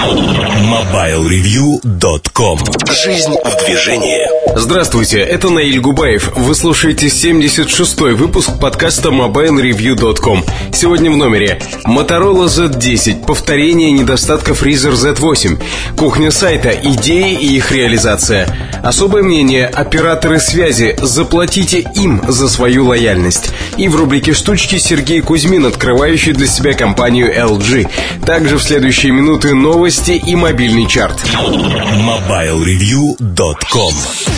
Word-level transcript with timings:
MobileReview.com 0.00 2.58
Жизнь 3.04 3.36
в 3.44 3.66
движении 3.66 4.26
Здравствуйте, 4.56 5.18
это 5.18 5.50
Наиль 5.50 5.78
Губаев. 5.78 6.32
Вы 6.34 6.54
слушаете 6.54 7.08
76-й 7.08 8.14
выпуск 8.14 8.58
подкаста 8.58 9.10
MobileReview.com. 9.10 10.42
Сегодня 10.72 11.10
в 11.10 11.16
номере 11.16 11.60
Motorola 11.86 12.46
Z10, 12.46 13.26
повторение 13.26 13.92
недостатков 13.92 14.62
Razer 14.62 14.94
Z8, 14.94 15.62
кухня 15.96 16.30
сайта, 16.30 16.70
идеи 16.70 17.34
и 17.34 17.56
их 17.56 17.70
реализация. 17.70 18.48
Особое 18.82 19.22
мнение 19.22 19.66
операторы 19.66 20.40
связи, 20.40 20.96
заплатите 21.00 21.86
им 21.94 22.22
за 22.26 22.48
свою 22.48 22.86
лояльность. 22.86 23.50
И 23.76 23.88
в 23.88 23.96
рубрике 23.96 24.32
«Штучки» 24.32 24.78
Сергей 24.78 25.20
Кузьмин, 25.20 25.66
открывающий 25.66 26.32
для 26.32 26.46
себя 26.46 26.72
компанию 26.72 27.30
LG. 27.32 27.88
Также 28.24 28.56
в 28.56 28.62
следующие 28.62 29.12
минуты 29.12 29.54
новости 29.54 29.89
и 29.98 30.36
мобильный 30.36 30.86
чарт. 30.86 31.20
MobileReview.com 31.24 33.94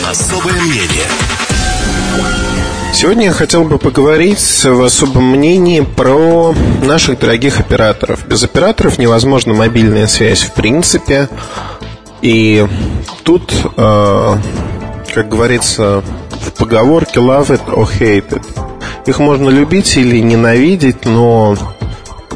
Особое 0.09 0.55
мнение 0.55 1.05
Сегодня 2.91 3.25
я 3.25 3.33
хотел 3.33 3.63
бы 3.63 3.77
поговорить 3.77 4.39
в 4.63 4.83
особом 4.83 5.25
мнении 5.25 5.81
про 5.81 6.55
наших 6.81 7.19
дорогих 7.19 7.59
операторов. 7.59 8.27
Без 8.27 8.43
операторов 8.43 8.97
невозможна 8.97 9.53
мобильная 9.53 10.07
связь 10.07 10.41
в 10.41 10.53
принципе. 10.53 11.29
И 12.23 12.65
тут, 13.23 13.53
э, 13.77 14.37
как 15.13 15.29
говорится 15.29 16.03
в 16.31 16.51
поговорке 16.57 17.19
love 17.19 17.49
it 17.49 17.61
or 17.67 17.87
hate 17.87 18.29
it. 18.29 18.43
Их 19.05 19.19
можно 19.19 19.49
любить 19.49 19.97
или 19.97 20.17
ненавидеть, 20.17 21.05
но 21.05 21.55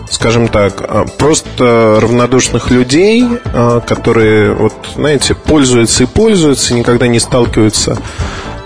скажем 0.09 0.47
так, 0.47 0.81
э, 0.81 1.05
просто 1.17 1.99
равнодушных 2.01 2.71
людей, 2.71 3.25
э, 3.25 3.81
которые, 3.85 4.53
вот, 4.53 4.73
знаете, 4.95 5.35
пользуются 5.35 6.03
и 6.03 6.07
пользуются, 6.07 6.73
никогда 6.73 7.07
не 7.07 7.19
сталкиваются 7.19 7.97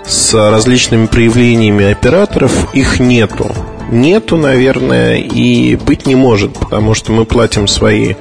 с 0.06 0.34
различными 0.34 1.06
проявлениями 1.06 1.90
операторов, 1.90 2.74
их 2.74 3.00
нету. 3.00 3.54
Нету, 3.90 4.36
наверное, 4.36 5.18
и 5.18 5.76
быть 5.76 6.06
не 6.06 6.14
может, 6.14 6.54
потому 6.54 6.94
что 6.94 7.12
мы 7.12 7.24
платим 7.24 7.68
свои 7.68 8.14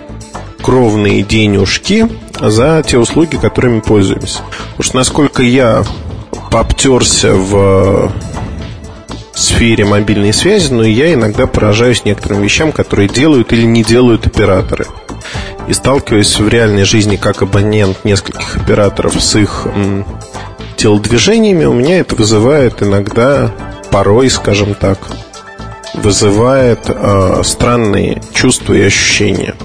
кровные 0.62 1.24
денежки 1.24 2.08
за 2.40 2.84
те 2.86 2.98
услуги, 2.98 3.38
которыми 3.38 3.80
пользуемся. 3.80 4.40
Уж 4.78 4.94
насколько 4.94 5.44
я 5.44 5.84
пообтерся 6.52 7.34
в 7.34 8.12
сфере 9.42 9.86
мобильной 9.86 10.34
связи, 10.34 10.72
но 10.72 10.84
я 10.84 11.14
иногда 11.14 11.48
поражаюсь 11.48 12.06
некоторым 12.06 12.42
вещам, 12.42 12.72
которые 12.72 13.10
делают 13.10 13.52
или 13.52 13.64
не 13.64 13.84
делают 13.84 14.28
операторы. 14.28 14.86
И 15.68 15.74
сталкиваюсь 15.74 16.40
в 16.40 16.48
реальной 16.48 16.84
жизни 16.84 17.16
как 17.16 17.42
абонент 17.42 18.06
нескольких 18.06 18.58
операторов 18.58 19.22
с 19.22 19.36
их 19.36 19.66
м, 19.66 20.06
телодвижениями, 20.78 21.66
у 21.66 21.74
меня 21.74 22.00
это 22.00 22.16
вызывает 22.16 22.82
иногда, 22.82 23.52
порой, 23.92 24.30
скажем 24.30 24.74
так, 24.74 25.00
вызывает 25.94 26.80
э, 26.88 27.42
странные 27.44 28.22
чувства 28.34 28.74
и 28.74 28.82
ощущения. 28.82 29.56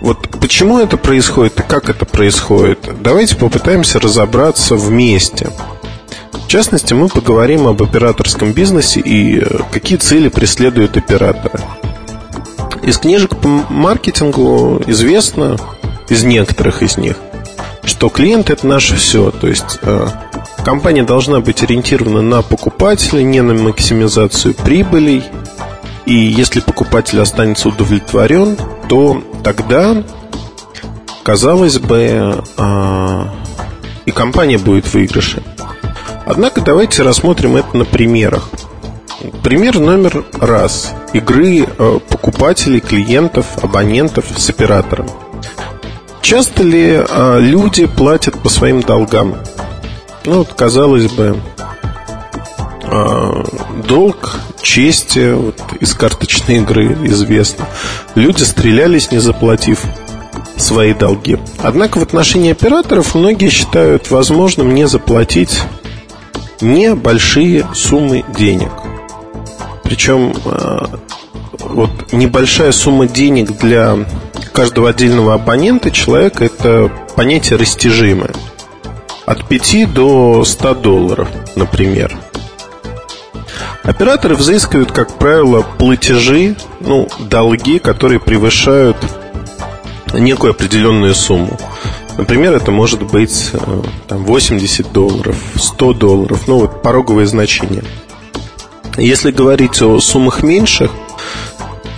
Вот 0.00 0.28
почему 0.40 0.78
это 0.78 0.98
происходит 0.98 1.60
и 1.60 1.62
как 1.62 1.88
это 1.88 2.04
происходит, 2.04 2.90
давайте 3.00 3.36
попытаемся 3.36 3.98
разобраться 3.98 4.74
вместе. 4.74 5.50
Частности, 6.54 6.94
мы 6.94 7.08
поговорим 7.08 7.66
об 7.66 7.82
операторском 7.82 8.52
бизнесе 8.52 9.00
и 9.00 9.40
э, 9.40 9.44
какие 9.72 9.98
цели 9.98 10.28
преследуют 10.28 10.96
операторы. 10.96 11.58
Из 12.80 12.96
книжек 12.96 13.36
по 13.36 13.48
маркетингу 13.48 14.80
известно, 14.86 15.56
из 16.08 16.22
некоторых 16.22 16.84
из 16.84 16.96
них, 16.96 17.16
что 17.82 18.08
клиент 18.08 18.50
это 18.50 18.68
наше 18.68 18.94
все. 18.94 19.32
То 19.32 19.48
есть 19.48 19.80
э, 19.82 20.06
компания 20.64 21.02
должна 21.02 21.40
быть 21.40 21.60
ориентирована 21.64 22.22
на 22.22 22.40
покупателя, 22.42 23.24
не 23.24 23.40
на 23.40 23.54
максимизацию 23.54 24.54
прибылей. 24.54 25.24
И 26.06 26.14
если 26.14 26.60
покупатель 26.60 27.20
останется 27.20 27.68
удовлетворен, 27.68 28.56
то 28.88 29.24
тогда, 29.42 30.04
казалось 31.24 31.80
бы, 31.80 32.44
э, 32.56 33.24
и 34.06 34.12
компания 34.12 34.58
будет 34.58 34.86
в 34.86 34.94
выигрыше. 34.94 35.42
Однако 36.26 36.60
давайте 36.60 37.02
рассмотрим 37.02 37.56
это 37.56 37.76
на 37.76 37.84
примерах. 37.84 38.48
Пример 39.42 39.78
номер 39.78 40.24
раз. 40.34 40.92
Игры 41.12 41.66
э, 41.66 41.98
покупателей, 42.08 42.80
клиентов, 42.80 43.46
абонентов 43.62 44.26
с 44.36 44.50
оператором. 44.50 45.08
Часто 46.20 46.62
ли 46.62 47.04
э, 47.06 47.38
люди 47.40 47.86
платят 47.86 48.38
по 48.42 48.48
своим 48.48 48.80
долгам? 48.80 49.36
Ну, 50.24 50.38
вот, 50.38 50.54
казалось 50.54 51.10
бы, 51.12 51.38
э, 52.82 53.44
долг 53.86 54.40
чести 54.62 55.32
вот, 55.32 55.60
из 55.80 55.94
карточной 55.94 56.56
игры 56.56 56.96
известно. 57.04 57.66
Люди 58.14 58.42
стрелялись, 58.42 59.10
не 59.10 59.18
заплатив 59.18 59.82
свои 60.56 60.94
долги. 60.94 61.38
Однако 61.58 61.98
в 61.98 62.02
отношении 62.02 62.52
операторов 62.52 63.14
многие 63.14 63.50
считают 63.50 64.10
возможным 64.10 64.74
не 64.74 64.86
заплатить 64.86 65.62
небольшие 66.60 67.66
суммы 67.74 68.24
денег. 68.36 68.70
Причем 69.82 70.34
э, 70.44 70.86
вот 71.60 72.12
небольшая 72.12 72.72
сумма 72.72 73.06
денег 73.06 73.58
для 73.58 73.98
каждого 74.52 74.90
отдельного 74.90 75.34
абонента 75.34 75.90
человека 75.90 76.44
это 76.44 76.90
понятие 77.16 77.58
растяжимое. 77.58 78.32
От 79.26 79.46
5 79.48 79.92
до 79.92 80.44
100 80.44 80.74
долларов, 80.74 81.28
например. 81.56 82.16
Операторы 83.82 84.34
взыскивают, 84.34 84.92
как 84.92 85.18
правило, 85.18 85.64
платежи, 85.78 86.56
ну, 86.80 87.08
долги, 87.18 87.78
которые 87.78 88.18
превышают 88.20 88.96
некую 90.12 90.52
определенную 90.52 91.14
сумму. 91.14 91.58
Например, 92.16 92.54
это 92.54 92.70
может 92.70 93.02
быть 93.02 93.50
э, 93.52 93.82
там, 94.06 94.24
80 94.24 94.92
долларов, 94.92 95.36
100 95.56 95.92
долларов, 95.94 96.42
ну 96.46 96.60
вот 96.60 96.82
пороговые 96.82 97.26
значения. 97.26 97.82
Если 98.96 99.32
говорить 99.32 99.82
о 99.82 99.98
суммах 100.00 100.44
меньших, 100.44 100.92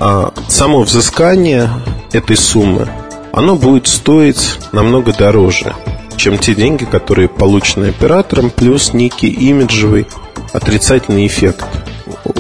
а, 0.01 0.33
само 0.49 0.81
взыскание 0.83 1.71
этой 2.13 2.37
суммы, 2.37 2.89
оно 3.33 3.57
будет 3.57 3.87
стоить 3.87 4.59
намного 4.73 5.13
дороже, 5.13 5.75
чем 6.17 6.39
те 6.39 6.55
деньги, 6.55 6.85
которые 6.85 7.29
получены 7.29 7.87
оператором, 7.87 8.49
плюс 8.49 8.95
некий 8.95 9.29
имиджевый 9.29 10.07
отрицательный 10.55 11.27
эффект 11.27 11.67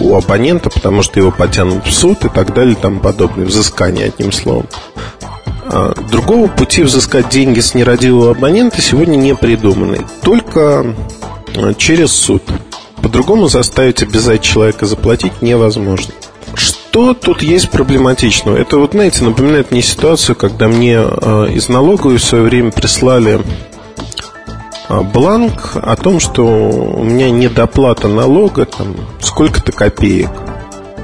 у 0.00 0.16
абонента, 0.16 0.70
потому 0.70 1.02
что 1.02 1.20
его 1.20 1.30
потянут 1.30 1.86
в 1.86 1.92
суд 1.92 2.24
и 2.24 2.28
так 2.28 2.54
далее 2.54 2.72
и 2.72 2.80
тому 2.80 3.00
подобное. 3.00 3.44
Взыскание, 3.44 4.06
одним 4.06 4.32
словом. 4.32 4.66
А, 5.68 5.94
другого 6.10 6.46
пути 6.48 6.82
взыскать 6.82 7.28
деньги 7.28 7.60
с 7.60 7.74
нерадивого 7.74 8.32
абонента 8.32 8.80
сегодня 8.80 9.16
не 9.16 9.34
придуманы. 9.34 10.06
Только 10.22 10.94
а, 11.56 11.74
через 11.74 12.12
суд. 12.12 12.42
По-другому 13.02 13.48
заставить 13.48 14.02
обязать 14.02 14.42
человека 14.42 14.86
заплатить 14.86 15.42
невозможно. 15.42 16.14
Что 16.54 17.14
тут 17.14 17.42
есть 17.42 17.70
проблематичного? 17.70 18.56
Это 18.56 18.78
вот, 18.78 18.92
знаете, 18.92 19.24
напоминает 19.24 19.70
мне 19.70 19.82
ситуацию, 19.82 20.34
когда 20.34 20.68
мне 20.68 20.96
э, 20.96 21.48
из 21.52 21.68
налоговой 21.68 22.16
в 22.16 22.24
свое 22.24 22.44
время 22.44 22.70
прислали 22.70 23.40
бланк 24.88 25.72
о 25.74 25.96
том, 25.96 26.20
что 26.20 26.44
у 26.44 27.04
меня 27.04 27.30
недоплата 27.30 28.08
налога 28.08 28.64
там 28.64 28.96
сколько-то 29.20 29.72
копеек. 29.72 30.30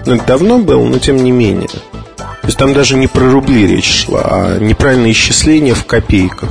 Ну, 0.07 0.15
это 0.15 0.27
давно 0.27 0.59
было, 0.59 0.85
но 0.85 0.99
тем 0.99 1.23
не 1.23 1.31
менее. 1.31 1.69
То 2.43 2.49
есть 2.49 2.59
там 2.59 2.75
даже 2.75 2.97
не 2.97 3.07
про 3.07 3.31
рубли 3.31 3.67
речь 3.67 4.05
шла, 4.05 4.23
а 4.25 4.59
неправильное 4.59 5.13
исчисление 5.13 5.75
в 5.75 5.87
копейках. 5.87 6.51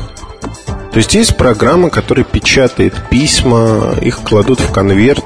То 0.91 0.97
есть 0.97 1.13
есть 1.13 1.35
программа, 1.35 1.89
которая 1.89 2.23
печатает 2.23 2.93
письма, 3.09 3.95
их 4.01 4.21
кладут 4.21 4.61
в 4.61 4.71
конверт, 4.71 5.23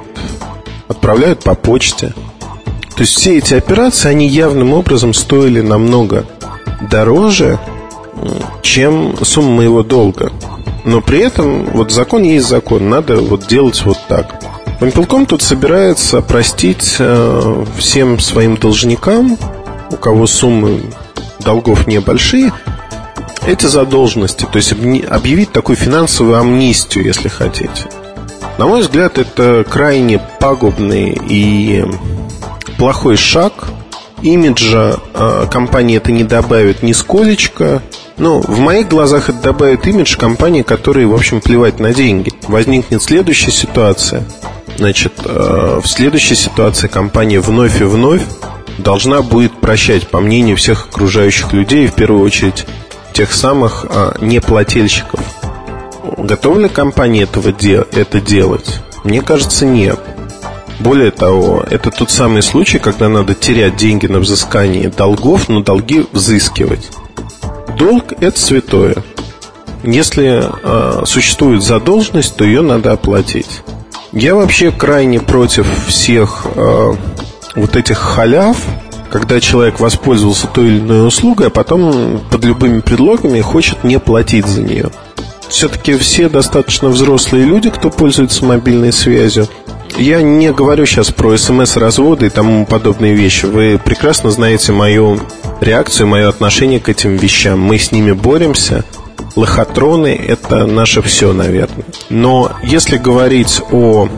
отправляют 0.87 1.43
по 1.43 1.53
почте. 1.53 2.13
То 2.95 3.01
есть 3.01 3.13
все 3.15 3.37
эти 3.37 3.53
операции, 3.53 4.09
они 4.09 4.27
явным 4.27 4.73
образом 4.73 5.13
стоили 5.13 5.61
намного 5.61 6.25
дороже, 6.89 7.59
чем 8.63 9.15
сумма 9.23 9.57
моего 9.57 9.83
долга. 9.83 10.31
Но 10.83 11.01
при 11.01 11.19
этом 11.19 11.65
вот 11.65 11.91
закон 11.91 12.23
есть 12.23 12.47
закон, 12.47 12.89
надо 12.89 13.17
вот 13.17 13.47
делать 13.47 13.83
вот 13.85 13.97
так. 14.07 14.41
Помпелком 14.79 15.25
тут 15.25 15.41
собирается 15.41 16.21
простить 16.21 16.95
э, 16.99 17.65
всем 17.77 18.19
своим 18.19 18.57
должникам 18.57 19.37
у 19.91 19.95
кого 19.97 20.27
суммы 20.27 20.81
долгов 21.39 21.87
небольшие, 21.87 22.51
эти 23.45 23.67
задолженности, 23.67 24.45
то 24.51 24.57
есть 24.57 24.71
объявить 24.71 25.51
такую 25.51 25.75
финансовую 25.75 26.39
амнистию, 26.39 27.05
если 27.05 27.27
хотите. 27.27 27.87
На 28.57 28.65
мой 28.65 28.81
взгляд, 28.81 29.17
это 29.17 29.65
крайне 29.69 30.19
пагубный 30.39 31.19
и 31.29 31.85
плохой 32.77 33.17
шаг. 33.17 33.65
Имиджа 34.21 34.95
э, 35.13 35.45
компании 35.51 35.97
это 35.97 36.11
не 36.11 36.23
добавит 36.23 36.81
нисколечко. 36.81 37.83
Ну, 38.17 38.39
в 38.39 38.59
моих 38.59 38.87
глазах 38.87 39.29
это 39.29 39.39
добавит 39.39 39.85
имидж 39.85 40.15
компании, 40.17 40.61
которые, 40.61 41.05
в 41.05 41.13
общем, 41.13 41.41
плевать 41.41 41.79
на 41.79 41.93
деньги. 41.93 42.31
Возникнет 42.47 43.03
следующая 43.03 43.51
ситуация. 43.51 44.23
Значит, 44.77 45.13
э, 45.23 45.81
в 45.83 45.87
следующей 45.87 46.35
ситуации 46.35 46.87
компания 46.87 47.41
вновь 47.41 47.81
и 47.81 47.83
вновь 47.83 48.21
должна 48.77 49.21
будет 49.21 49.59
прощать, 49.59 50.07
по 50.07 50.19
мнению 50.19 50.57
всех 50.57 50.87
окружающих 50.87 51.53
людей, 51.53 51.87
в 51.87 51.93
первую 51.93 52.23
очередь 52.23 52.65
тех 53.13 53.31
самых 53.33 53.85
э, 53.89 54.15
неплательщиков. 54.21 55.19
Готова 56.17 56.59
ли 56.59 56.69
компания 56.69 57.23
этого 57.23 57.51
де- 57.51 57.85
это 57.91 58.19
делать? 58.21 58.79
Мне 59.03 59.21
кажется, 59.21 59.65
нет. 59.65 59.99
Более 60.79 61.11
того, 61.11 61.63
это 61.69 61.89
тот 61.89 62.11
самый 62.11 62.41
случай, 62.41 62.79
когда 62.79 63.07
надо 63.07 63.33
терять 63.33 63.77
деньги 63.77 64.07
на 64.07 64.19
взыскание 64.19 64.89
долгов, 64.89 65.47
но 65.47 65.61
долги 65.61 66.05
взыскивать. 66.11 66.89
Долг– 67.77 68.13
это 68.19 68.39
святое. 68.39 68.95
Если 69.83 70.43
э, 70.43 71.05
существует 71.05 71.63
задолженность, 71.63 72.35
то 72.35 72.43
ее 72.43 72.61
надо 72.61 72.91
оплатить. 72.91 73.61
Я 74.11 74.35
вообще 74.35 74.71
крайне 74.71 75.19
против 75.19 75.67
всех 75.87 76.45
э, 76.55 76.93
вот 77.55 77.75
этих 77.75 77.97
халяв, 77.97 78.57
когда 79.11 79.39
человек 79.39 79.79
воспользовался 79.79 80.47
той 80.47 80.67
или 80.67 80.79
иной 80.79 81.07
услугой, 81.07 81.47
а 81.47 81.49
потом 81.49 82.21
под 82.29 82.43
любыми 82.43 82.81
предлогами 82.81 83.39
хочет 83.41 83.83
не 83.83 83.99
платить 83.99 84.45
за 84.45 84.61
нее. 84.61 84.89
Все-таки 85.47 85.95
все 85.97 86.27
достаточно 86.27 86.89
взрослые 86.89 87.45
люди, 87.45 87.69
кто 87.69 87.89
пользуется 87.89 88.45
мобильной 88.45 88.91
связью– 88.91 89.47
я 89.97 90.21
не 90.21 90.51
говорю 90.51 90.85
сейчас 90.85 91.11
про 91.11 91.37
смс-разводы 91.37 92.25
и 92.25 92.29
тому 92.29 92.65
подобные 92.65 93.15
вещи. 93.15 93.45
Вы 93.45 93.79
прекрасно 93.83 94.29
знаете 94.29 94.73
мою 94.73 95.21
реакцию, 95.61 96.07
мое 96.07 96.27
отношение 96.27 96.81
к 96.81 96.89
этим 96.89 97.15
вещам. 97.15 97.61
Мы 97.61 97.79
с 97.79 97.93
ними 97.93 98.11
боремся. 98.11 98.83
Лохотроны– 99.37 100.07
это 100.27 100.65
наше 100.65 101.01
все, 101.01 101.31
наверное. 101.31 101.85
Но 102.09 102.51
если 102.61 102.97
говорить 102.97 103.61
о 103.71 104.09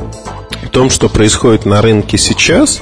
том, 0.72 0.90
что 0.90 1.10
происходит 1.10 1.66
на 1.66 1.81
рынке 1.81 2.18
сейчас, 2.18 2.81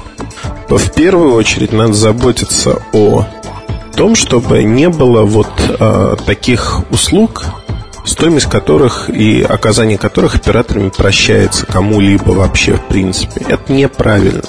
в 0.69 0.91
первую 0.93 1.33
очередь 1.33 1.71
надо 1.71 1.93
заботиться 1.93 2.81
о 2.91 3.25
том, 3.95 4.15
чтобы 4.15 4.63
не 4.63 4.89
было 4.89 5.23
вот 5.23 5.49
э, 5.57 6.15
таких 6.25 6.81
услуг, 6.91 7.45
стоимость 8.03 8.47
которых 8.47 9.09
и 9.09 9.41
оказание 9.41 9.97
которых 9.97 10.35
операторами 10.35 10.89
прощается 10.89 11.65
кому-либо 11.65 12.31
вообще 12.31 12.73
в 12.73 12.85
принципе. 12.87 13.45
Это 13.47 13.71
неправильно. 13.71 14.41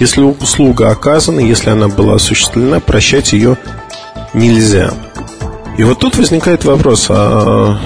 Если 0.00 0.20
услуга 0.22 0.90
оказана, 0.90 1.40
если 1.40 1.70
она 1.70 1.88
была 1.88 2.16
осуществлена, 2.16 2.80
прощать 2.80 3.32
ее 3.32 3.56
нельзя. 4.34 4.92
И 5.78 5.84
вот 5.84 6.00
тут 6.00 6.16
возникает 6.16 6.64
вопрос, 6.64 7.06
а, 7.08 7.78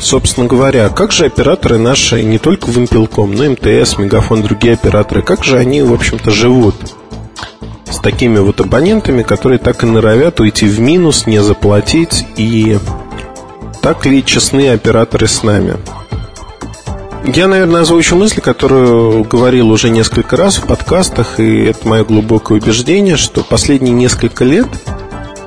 собственно 0.00 0.46
говоря, 0.46 0.88
как 0.88 1.10
же 1.10 1.24
операторы 1.24 1.78
наши, 1.78 2.22
не 2.22 2.38
только 2.38 2.70
Вимпелком, 2.70 3.34
но 3.34 3.44
и 3.44 3.48
МТС, 3.48 3.98
Мегафон, 3.98 4.42
другие 4.42 4.74
операторы, 4.74 5.22
как 5.22 5.42
же 5.42 5.56
они, 5.56 5.82
в 5.82 5.92
общем-то, 5.92 6.30
живут 6.30 6.76
с 7.90 7.98
такими 7.98 8.38
вот 8.38 8.60
абонентами, 8.60 9.22
которые 9.22 9.58
так 9.58 9.82
и 9.82 9.86
норовят 9.86 10.40
уйти 10.40 10.66
в 10.66 10.80
минус, 10.80 11.26
не 11.26 11.42
заплатить 11.42 12.26
и 12.36 12.78
так 13.82 14.04
ли 14.06 14.24
честны 14.24 14.70
операторы 14.70 15.28
с 15.28 15.42
нами? 15.42 15.76
Я, 17.24 17.46
наверное, 17.46 17.82
озвучу 17.82 18.16
мысль, 18.16 18.40
которую 18.40 19.24
говорил 19.24 19.70
уже 19.70 19.90
несколько 19.90 20.36
раз 20.36 20.56
в 20.56 20.66
подкастах, 20.66 21.40
и 21.40 21.64
это 21.64 21.86
мое 21.86 22.04
глубокое 22.04 22.58
убеждение, 22.58 23.16
что 23.16 23.42
последние 23.42 23.92
несколько 23.92 24.44
лет 24.44 24.68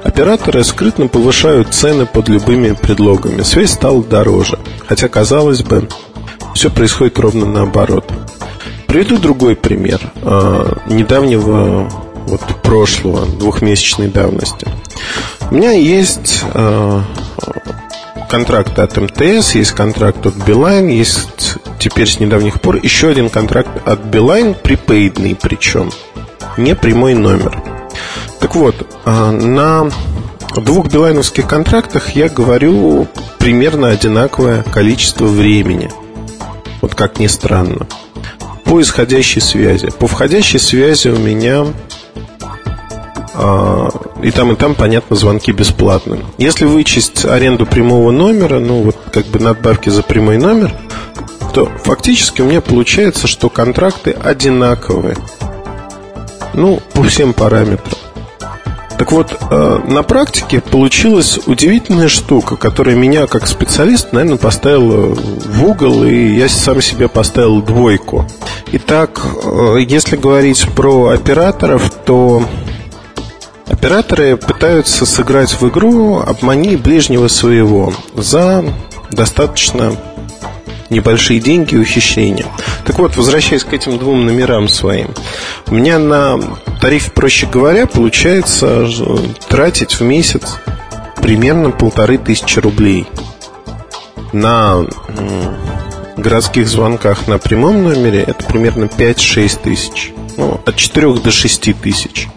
операторы 0.03 0.63
скрытно 0.63 1.07
повышают 1.07 1.73
цены 1.73 2.05
под 2.05 2.29
любыми 2.29 2.73
предлогами. 2.73 3.41
Связь 3.43 3.71
стала 3.71 4.03
дороже, 4.03 4.59
хотя, 4.87 5.07
казалось 5.07 5.63
бы, 5.63 5.87
все 6.53 6.69
происходит 6.69 7.17
ровно 7.19 7.45
наоборот. 7.45 8.05
Приведу 8.87 9.17
другой 9.17 9.55
пример 9.55 10.01
э, 10.21 10.73
недавнего 10.87 11.89
вот 12.31 12.41
прошлого, 12.63 13.25
двухмесячной 13.25 14.07
давности. 14.07 14.67
У 15.51 15.55
меня 15.55 15.73
есть 15.73 16.43
э, 16.53 17.01
контракты 18.29 18.81
от 18.81 18.95
МТС, 18.95 19.55
есть 19.55 19.71
контракт 19.73 20.25
от 20.25 20.35
Билайн, 20.35 20.87
есть 20.87 21.57
теперь 21.77 22.07
с 22.07 22.19
недавних 22.21 22.61
пор 22.61 22.77
еще 22.77 23.09
один 23.09 23.29
контракт 23.29 23.69
от 23.85 24.05
Билайн, 24.05 24.53
припейдный 24.53 25.35
причем, 25.35 25.91
не 26.55 26.73
прямой 26.73 27.13
номер. 27.13 27.61
Так 28.39 28.55
вот, 28.55 28.87
а, 29.03 29.31
на 29.31 29.91
двух 30.55 30.87
билайновских 30.87 31.47
контрактах 31.47 32.15
я 32.15 32.29
говорю 32.29 33.07
примерно 33.37 33.89
одинаковое 33.89 34.63
количество 34.63 35.25
времени. 35.25 35.91
Вот 36.81 36.95
как 36.95 37.19
ни 37.19 37.27
странно. 37.27 37.87
По 38.63 38.81
исходящей 38.81 39.41
связи. 39.41 39.89
По 39.99 40.07
входящей 40.07 40.59
связи 40.59 41.09
у 41.09 41.17
меня 41.17 41.65
и 44.21 44.31
там, 44.31 44.51
и 44.51 44.55
там, 44.55 44.75
понятно, 44.75 45.15
звонки 45.15 45.51
бесплатны. 45.51 46.19
Если 46.37 46.65
вычесть 46.65 47.25
аренду 47.25 47.65
прямого 47.65 48.11
номера, 48.11 48.59
ну 48.59 48.83
вот 48.83 48.97
как 49.11 49.25
бы 49.27 49.39
надбавки 49.39 49.89
за 49.89 50.03
прямой 50.03 50.37
номер, 50.37 50.73
то 51.53 51.69
фактически 51.83 52.41
у 52.41 52.45
меня 52.45 52.61
получается, 52.61 53.27
что 53.27 53.49
контракты 53.49 54.11
одинаковые. 54.11 55.17
Ну, 56.53 56.81
по 56.93 57.03
всем 57.03 57.33
параметрам. 57.33 57.97
Так 59.01 59.11
вот, 59.11 59.35
э, 59.49 59.79
на 59.87 60.03
практике 60.03 60.61
получилась 60.61 61.39
удивительная 61.47 62.07
штука, 62.07 62.55
которая 62.55 62.95
меня 62.95 63.25
как 63.25 63.47
специалист, 63.47 64.13
наверное, 64.13 64.37
поставила 64.37 65.15
в 65.15 65.65
угол, 65.65 66.03
и 66.03 66.35
я 66.35 66.47
сам 66.47 66.83
себе 66.83 67.07
поставил 67.07 67.63
двойку. 67.63 68.27
Итак, 68.73 69.25
э, 69.43 69.77
если 69.87 70.17
говорить 70.17 70.67
про 70.75 71.07
операторов, 71.07 71.91
то 72.05 72.43
Операторы 73.71 74.35
пытаются 74.35 75.05
сыграть 75.05 75.53
в 75.53 75.69
игру 75.69 76.19
«Обмани 76.19 76.75
ближнего 76.75 77.29
своего» 77.29 77.93
за 78.13 78.65
достаточно 79.11 79.95
небольшие 80.89 81.39
деньги 81.39 81.75
и 81.75 81.77
ухищрения. 81.77 82.47
Так 82.85 82.99
вот, 82.99 83.15
возвращаясь 83.15 83.63
к 83.63 83.71
этим 83.71 83.97
двум 83.97 84.25
номерам 84.25 84.67
своим, 84.67 85.11
у 85.67 85.75
меня 85.75 85.99
на 85.99 86.37
тариф, 86.81 87.13
проще 87.13 87.47
говоря, 87.47 87.87
получается 87.87 88.87
тратить 89.47 89.93
в 89.93 90.01
месяц 90.01 90.57
примерно 91.21 91.71
полторы 91.71 92.17
тысячи 92.17 92.59
рублей 92.59 93.07
на 94.33 94.85
городских 96.17 96.67
звонках 96.67 97.29
на 97.29 97.37
прямом 97.37 97.83
номере 97.83 98.23
это 98.27 98.43
примерно 98.43 98.85
5-6 98.85 99.61
тысяч. 99.63 100.11
Ну, 100.35 100.59
от 100.65 100.75
4 100.75 101.13
до 101.13 101.31
6 101.31 101.81
тысяч 101.81 102.27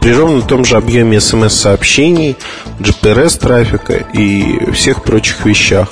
при 0.00 0.12
ровно 0.12 0.42
том 0.42 0.64
же 0.64 0.76
объеме 0.76 1.20
смс-сообщений, 1.20 2.36
GPRS-трафика 2.78 3.94
и 4.12 4.72
всех 4.72 5.02
прочих 5.02 5.44
вещах. 5.44 5.88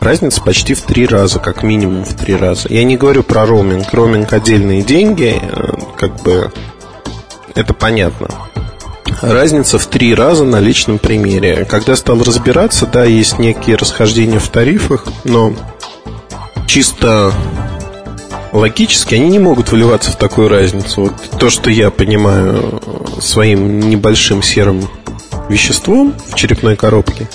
Разница 0.00 0.40
почти 0.40 0.74
в 0.74 0.80
три 0.80 1.06
раза, 1.06 1.38
как 1.38 1.62
минимум 1.62 2.04
в 2.04 2.14
три 2.14 2.34
раза. 2.34 2.68
Я 2.70 2.84
не 2.84 2.96
говорю 2.96 3.22
про 3.22 3.46
роуминг. 3.46 3.92
Роуминг 3.92 4.32
отдельные 4.32 4.82
деньги, 4.82 5.38
э, 5.40 5.72
как 5.96 6.22
бы 6.22 6.50
это 7.54 7.74
понятно. 7.74 8.28
Разница 9.20 9.78
в 9.78 9.86
три 9.86 10.14
раза 10.14 10.44
на 10.44 10.58
личном 10.58 10.98
примере. 10.98 11.66
Когда 11.66 11.96
стал 11.96 12.22
разбираться, 12.22 12.86
да, 12.86 13.04
есть 13.04 13.38
некие 13.38 13.76
расхождения 13.76 14.38
в 14.38 14.48
тарифах, 14.48 15.04
но 15.24 15.52
чисто 16.66 17.34
логически 18.52 19.14
они 19.14 19.28
не 19.28 19.38
могут 19.38 19.72
вливаться 19.72 20.10
в 20.10 20.16
такую 20.16 20.48
разницу. 20.48 21.02
Вот 21.02 21.14
то, 21.38 21.50
что 21.50 21.70
я 21.70 21.90
понимаю 21.90 22.82
своим 23.20 23.80
небольшим 23.80 24.42
серым 24.42 24.88
веществом 25.48 26.14
в 26.28 26.34
черепной 26.34 26.76
коробке. 26.76 27.28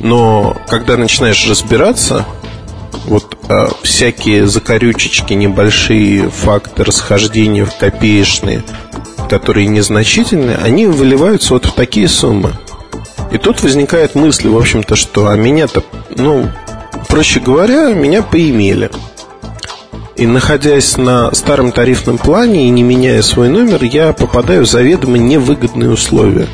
Но 0.00 0.56
когда 0.68 0.96
начинаешь 0.96 1.48
разбираться, 1.48 2.26
вот 3.06 3.36
а, 3.48 3.70
всякие 3.82 4.46
закорючечки, 4.46 5.32
небольшие 5.32 6.28
факты 6.28 6.84
расхождения 6.84 7.64
в 7.64 7.76
копеечные, 7.76 8.62
которые 9.30 9.66
незначительные, 9.66 10.56
они 10.56 10.86
выливаются 10.86 11.54
вот 11.54 11.66
в 11.66 11.72
такие 11.72 12.08
суммы. 12.08 12.52
И 13.32 13.38
тут 13.38 13.62
возникает 13.62 14.14
мысль, 14.14 14.48
в 14.48 14.56
общем-то, 14.56 14.96
что 14.96 15.28
а 15.28 15.36
меня-то, 15.36 15.82
ну, 16.16 16.50
проще 17.08 17.40
говоря, 17.40 17.92
меня 17.92 18.22
поимели. 18.22 18.90
И 20.16 20.26
находясь 20.26 20.96
на 20.96 21.34
старом 21.34 21.72
тарифном 21.72 22.16
плане 22.16 22.66
и 22.66 22.70
не 22.70 22.82
меняя 22.82 23.20
свой 23.20 23.48
номер, 23.48 23.84
я 23.84 24.12
попадаю 24.14 24.64
в 24.64 24.68
заведомо 24.68 25.18
невыгодные 25.18 25.90
условия. 25.90 26.46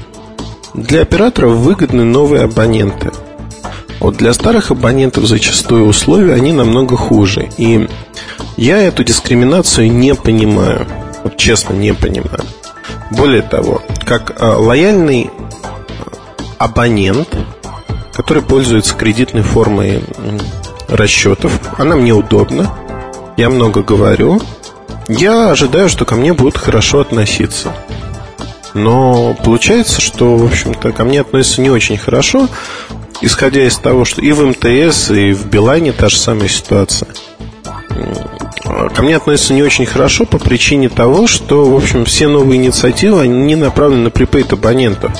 Для 0.74 1.02
операторов 1.02 1.52
выгодны 1.52 2.02
новые 2.02 2.42
абоненты. 2.42 3.12
Вот 4.00 4.16
для 4.16 4.32
старых 4.32 4.72
абонентов 4.72 5.26
зачастую 5.26 5.86
условия 5.86 6.34
они 6.34 6.52
намного 6.52 6.96
хуже. 6.96 7.50
И 7.56 7.88
я 8.56 8.78
эту 8.78 9.04
дискриминацию 9.04 9.92
не 9.92 10.16
понимаю. 10.16 10.86
Вот 11.22 11.36
честно, 11.36 11.74
не 11.74 11.94
понимаю. 11.94 12.42
Более 13.12 13.42
того, 13.42 13.80
как 14.04 14.40
а, 14.40 14.56
лояльный 14.58 15.30
абонент, 16.58 17.28
который 18.12 18.42
пользуется 18.42 18.96
кредитной 18.96 19.42
формой 19.42 20.02
расчетов. 20.88 21.60
Она 21.78 21.96
мне 21.96 22.12
удобна. 22.12 22.70
Я 23.36 23.50
много 23.50 23.82
говорю. 23.82 24.40
Я 25.08 25.50
ожидаю, 25.50 25.88
что 25.88 26.04
ко 26.04 26.14
мне 26.14 26.32
будут 26.32 26.56
хорошо 26.56 27.00
относиться. 27.00 27.72
Но 28.74 29.36
получается, 29.44 30.00
что, 30.00 30.36
в 30.36 30.44
общем-то, 30.44 30.92
ко 30.92 31.04
мне 31.04 31.20
относятся 31.20 31.60
не 31.60 31.70
очень 31.70 31.98
хорошо, 31.98 32.48
исходя 33.20 33.66
из 33.66 33.76
того, 33.76 34.04
что 34.04 34.22
и 34.22 34.32
в 34.32 34.46
МТС, 34.46 35.10
и 35.10 35.32
в 35.32 35.46
Билайне 35.46 35.92
та 35.92 36.08
же 36.08 36.16
самая 36.16 36.48
ситуация. 36.48 37.08
Ко 38.94 39.02
мне 39.02 39.16
относятся 39.16 39.52
не 39.52 39.62
очень 39.62 39.86
хорошо 39.86 40.24
по 40.24 40.38
причине 40.38 40.88
того, 40.88 41.26
что, 41.26 41.68
в 41.68 41.76
общем, 41.76 42.04
все 42.04 42.28
новые 42.28 42.56
инициативы, 42.56 43.20
они 43.20 43.54
направлены 43.54 44.04
на 44.04 44.10
припейт 44.10 44.52
абонентов. 44.52 45.12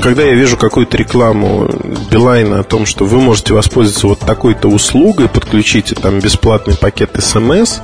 Когда 0.00 0.22
я 0.22 0.34
вижу 0.34 0.56
какую-то 0.56 0.96
рекламу 0.96 1.68
Билайна 2.10 2.60
о 2.60 2.64
том, 2.64 2.86
что 2.86 3.04
вы 3.04 3.20
можете 3.20 3.54
воспользоваться 3.54 4.06
вот 4.06 4.20
такой-то 4.20 4.68
услугой, 4.68 5.28
подключите 5.28 5.94
там 5.94 6.20
бесплатный 6.20 6.76
пакет 6.76 7.10
СМС, 7.18 7.78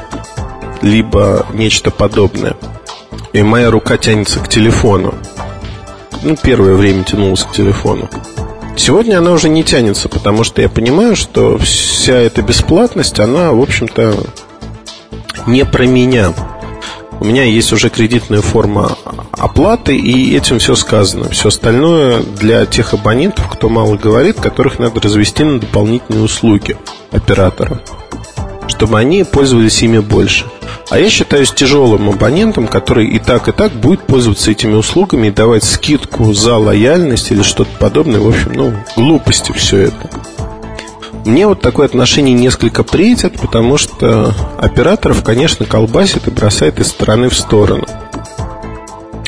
либо 0.83 1.47
нечто 1.53 1.91
подобное– 1.91 2.57
и 3.35 3.43
моя 3.43 3.71
рука 3.71 3.99
тянется 3.99 4.39
к 4.39 4.49
телефону. 4.49 5.13
Ну, 6.23 6.37
первое 6.41 6.77
время 6.77 7.03
тянулась 7.03 7.43
к 7.43 7.51
телефону. 7.51 8.09
Сегодня 8.77 9.19
она 9.19 9.33
уже 9.33 9.49
не 9.49 9.65
тянется, 9.65 10.09
потому 10.09 10.45
что 10.45 10.63
я 10.63 10.69
понимаю, 10.69 11.17
что 11.17 11.59
вся 11.59 12.15
эта 12.15 12.43
бесплатность, 12.43 13.19
она, 13.19 13.51
в 13.53 13.61
общем-то, 13.61 14.17
не 15.47 15.65
про 15.65 15.85
меня. 15.85 16.33
У 17.19 17.25
меня 17.25 17.43
есть 17.43 17.73
уже 17.73 17.91
кредитная 17.91 18.41
форма 18.41 18.94
оплаты, 19.45 19.97
и 19.97 20.35
этим 20.35 20.59
все 20.59 20.75
сказано. 20.75 21.29
Все 21.29 21.49
остальное 21.49 22.23
для 22.23 22.65
тех 22.65 22.95
абонентов, 22.95 23.49
кто 23.49 23.69
мало 23.69 23.97
говорит, 23.97 24.41
которых 24.41 24.79
надо 24.79 25.01
развести 25.01 25.45
на 25.45 25.61
дополнительные 25.61 26.25
услуги 26.25 26.77
оператора, 27.11 27.83
чтобы 28.69 28.99
они 28.99 29.23
пользовались 29.25 29.83
ими 29.83 29.99
больше. 29.99 30.47
А 30.91 30.99
я 30.99 31.11
считаюсь 31.11 31.53
тяжелым 31.53 32.09
абонентом, 32.09 32.67
который 32.67 33.07
и 33.07 33.19
так, 33.19 33.49
и 33.49 33.53
так 33.53 33.73
будет 33.73 34.07
пользоваться 34.07 34.51
этими 34.51 34.75
услугами 34.75 35.29
и 35.29 35.31
давать 35.31 35.65
скидку 35.65 36.33
за 36.33 36.57
лояльность 36.57 37.31
или 37.31 37.43
что-то 37.43 37.71
подобное. 37.79 38.21
В 38.21 38.29
общем, 38.29 38.53
ну, 38.55 38.73
глупости 38.97 39.53
все 39.53 39.89
это. 39.89 40.11
Мне 41.25 41.47
вот 41.47 41.61
такое 41.61 41.87
отношение 41.87 42.35
несколько 42.35 42.83
претит, 42.83 43.41
потому 43.41 43.79
что 43.79 44.35
операторов, 44.59 45.23
конечно, 45.23 45.65
колбасит 45.65 46.29
и 46.29 46.31
бросает 46.31 46.81
из 46.81 46.89
стороны 46.89 47.29
в 47.29 47.37
сторону. 47.37 47.87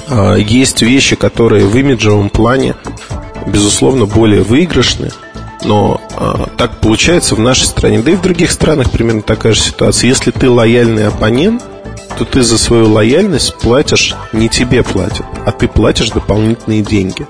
А, 0.09 0.35
есть 0.35 0.83
вещи, 0.83 1.17
которые 1.17 1.67
в 1.67 1.77
имиджевом 1.77 2.31
плане, 2.31 2.75
безусловно, 3.47 4.07
более 4.07 4.43
выигрышны– 4.43 5.11
но 5.67 6.01
а, 6.17 6.49
так 6.57 6.79
получается 6.81 7.35
в 7.35 7.41
нашей 7.41 7.65
стране, 7.65 8.01
да 8.01 8.13
и 8.13 8.15
в 8.17 8.23
других 8.23 8.51
странах 8.51 8.91
примерно 8.91 9.23
такая 9.23 9.53
же 9.53 9.61
ситуация. 9.61 10.09
Если 10.09 10.31
ты 10.31 10.49
лояльный 10.49 11.09
оппонент, 11.09 11.65
то 12.19 12.25
ты 12.25 12.43
за 12.43 12.57
свою 12.57 12.91
лояльность 12.91 13.57
платишь, 13.57 14.15
не 14.33 14.49
тебе 14.49 14.83
платят, 14.83 15.27
а 15.45 15.53
ты 15.53 15.69
платишь 15.69 16.11
дополнительные 16.11 16.83
деньги. 16.83 17.27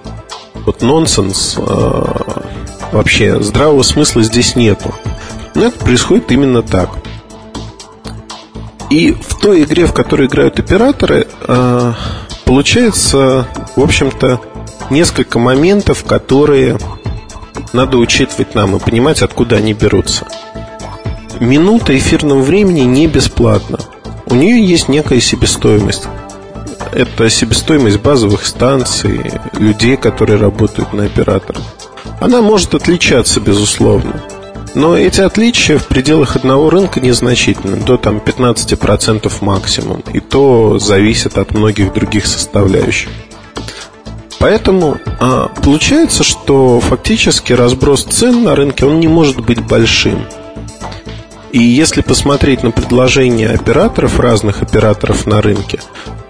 Вот 0.67 0.83
нонсенс, 0.83 1.57
а, 1.59 2.43
вообще 2.93 3.41
здравого 3.43 3.83
смысла 3.83 4.23
здесь 4.23 4.55
нету. 4.55 4.95
Но 5.55 5.67
это 5.67 5.79
происходит 5.79 6.31
именно 6.31 6.63
так. 6.63 6.91
И 8.91 9.13
в 9.13 9.37
той 9.41 9.65
игре, 9.65 9.87
в 9.87 9.93
которой 9.93 10.29
играют 10.29 10.59
операторы, 10.61 11.27
а, 11.43 11.95
получается, 12.47 13.47
в 13.75 13.83
общем-то, 13.83 14.41
несколько 14.89 15.39
моментов, 15.39 16.05
которые 16.05 16.79
надо 17.75 17.99
учитывать 17.99 18.55
нам 18.55 18.77
и 18.77 18.81
понимать, 18.81 19.21
откуда 19.21 19.57
они 19.57 19.75
берутся. 19.75 20.27
Минута 21.41 21.97
эфирного 21.99 22.41
времени 22.41 22.81
не 22.81 23.07
бесплатна. 23.09 23.79
У 24.27 24.35
нее 24.35 24.65
есть 24.65 24.89
некая 24.89 25.21
себестоимость. 25.21 26.05
Это 26.93 27.29
себестоимость 27.29 28.01
базовых 28.01 28.47
станций, 28.47 29.21
людей, 29.59 29.97
которые 29.99 30.39
работают 30.39 30.95
на 30.95 31.05
операторах. 31.05 31.63
Она 32.21 32.41
может 32.41 32.75
отличаться, 32.75 33.41
безусловно. 33.41 34.23
Но 34.77 34.95
эти 34.95 35.23
отличия 35.23 35.79
в 35.79 35.87
пределах 35.87 36.37
одного 36.37 36.69
рынка 36.69 37.01
незначительны, 37.01 37.79
до 37.79 37.97
там 37.97 38.19
15% 38.19 39.33
максимум. 39.41 40.05
И 40.13 40.21
то 40.21 40.79
зависит 40.79 41.39
от 41.39 41.53
многих 41.53 41.95
других 41.95 42.27
составляющих. 42.27 43.09
Поэтому 44.39 44.99
а, 45.19 45.49
получается, 45.65 46.25
что 46.25 46.79
фактически 46.81 47.55
разброс 47.55 48.05
цен 48.05 48.45
на 48.45 48.55
рынке 48.55 48.85
он 48.85 49.01
не 49.01 49.09
может 49.09 49.41
быть 49.41 49.65
большим. 49.65 50.27
И 51.53 51.59
если 51.59 52.03
посмотреть 52.03 52.63
на 52.63 52.71
предложения 52.71 53.49
операторов, 53.49 54.21
разных 54.21 54.61
операторов 54.61 55.25
на 55.25 55.41
рынке, 55.41 55.81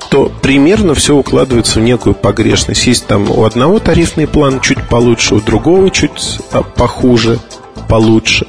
то 0.09 0.31
примерно 0.41 0.95
все 0.95 1.17
укладывается 1.17 1.81
в 1.81 1.83
некую 1.83 2.15
погрешность. 2.15 2.87
Есть 2.87 3.09
там 3.09 3.29
у 3.29 3.43
одного 3.43 3.81
тарифный 3.81 4.29
план 4.29 4.61
чуть 4.61 4.87
получше, 4.89 5.35
у 5.35 5.41
другого 5.41 5.91
чуть 5.91 6.39
а, 6.53 6.63
похуже, 6.63 7.41
получше. 7.89 8.47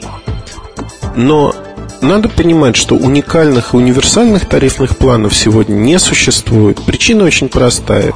Но 1.16 1.54
надо 2.02 2.30
понимать, 2.30 2.76
что 2.76 2.96
уникальных 2.96 3.74
и 3.74 3.78
универсальных 3.78 4.48
тарифных 4.48 4.98
планов 4.98 5.36
сегодня 5.36 5.76
не 5.76 6.00
существует. 6.00 6.82
Причина 6.84 7.24
очень 7.26 7.50
простая. 7.50 8.14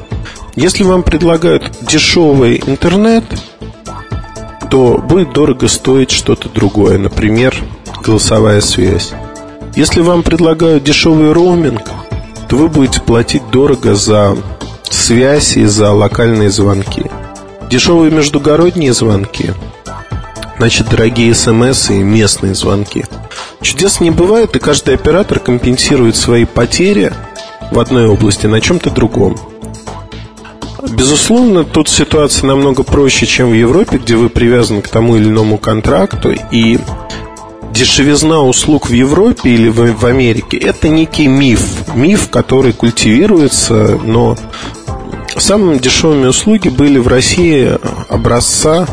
Если 0.55 0.83
вам 0.83 1.03
предлагают 1.03 1.71
дешевый 1.81 2.61
интернет, 2.65 3.23
то 4.69 4.97
будет 4.97 5.33
дорого 5.33 5.67
стоить 5.67 6.11
что-то 6.11 6.49
другое, 6.49 6.97
например, 6.97 7.55
голосовая 8.03 8.61
связь. 8.61 9.13
Если 9.75 10.01
вам 10.01 10.23
предлагают 10.23 10.83
дешевый 10.83 11.31
роуминг, 11.31 11.89
то 12.49 12.57
вы 12.57 12.67
будете 12.67 13.01
платить 13.01 13.49
дорого 13.51 13.95
за 13.95 14.37
связь 14.83 15.57
и 15.57 15.65
за 15.65 15.91
локальные 15.91 16.49
звонки. 16.49 17.05
Дешевые 17.69 18.11
междугородние 18.11 18.93
звонки, 18.93 19.53
значит, 20.61 20.89
дорогие 20.89 21.33
смс 21.33 21.89
и 21.89 21.93
местные 22.03 22.53
звонки. 22.53 23.03
Чудес 23.63 23.99
не 23.99 24.11
бывает, 24.11 24.55
и 24.55 24.59
каждый 24.59 24.93
оператор 24.93 25.39
компенсирует 25.39 26.15
свои 26.15 26.45
потери 26.45 27.11
в 27.71 27.79
одной 27.79 28.05
области 28.05 28.45
на 28.45 28.61
чем-то 28.61 28.91
другом. 28.91 29.39
Безусловно, 30.87 31.63
тут 31.63 31.89
ситуация 31.89 32.45
намного 32.45 32.83
проще, 32.83 33.25
чем 33.25 33.49
в 33.49 33.53
Европе, 33.55 33.97
где 33.97 34.15
вы 34.15 34.29
привязаны 34.29 34.83
к 34.83 34.87
тому 34.87 35.15
или 35.15 35.29
иному 35.29 35.57
контракту, 35.57 36.31
и 36.51 36.77
дешевизна 37.73 38.41
услуг 38.43 38.87
в 38.87 38.93
Европе 38.93 39.49
или 39.49 39.67
в, 39.67 39.93
в 39.93 40.05
Америке– 40.05 40.57
это 40.59 40.89
некий 40.89 41.25
миф, 41.25 41.63
миф, 41.95 42.29
который 42.29 42.73
культивируется, 42.73 43.99
но 44.03 44.37
самыми 45.35 45.79
дешевыми 45.79 46.27
услуги 46.27 46.69
были 46.69 46.99
в 46.99 47.07
России 47.07 47.79
образца 48.09 48.87